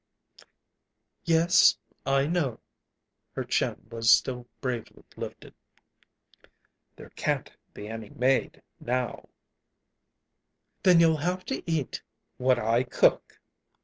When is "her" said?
3.33-3.43